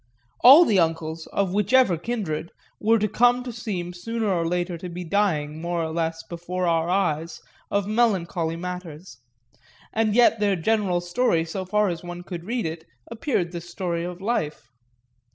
All 0.39 0.65
the 0.65 0.79
uncles, 0.79 1.27
of 1.27 1.53
whichever 1.53 1.95
kindred, 1.95 2.49
were 2.79 2.97
to 2.97 3.07
come 3.07 3.43
to 3.43 3.53
seem 3.53 3.93
sooner 3.93 4.33
or 4.33 4.47
later 4.47 4.75
to 4.79 4.89
be 4.89 5.03
dying, 5.03 5.61
more 5.61 5.83
or 5.83 5.91
less 5.91 6.23
before 6.23 6.65
our 6.65 6.89
eyes, 6.89 7.39
of 7.69 7.85
melancholy 7.85 8.55
matters; 8.55 9.19
and 9.93 10.15
yet 10.15 10.39
their 10.39 10.55
general 10.55 11.01
story, 11.01 11.45
so 11.45 11.65
far 11.65 11.87
as 11.87 12.01
one 12.03 12.23
could 12.23 12.45
read 12.45 12.65
it, 12.65 12.83
appeared 13.11 13.51
the 13.51 13.61
story 13.61 14.03
of 14.03 14.19
life. 14.21 14.71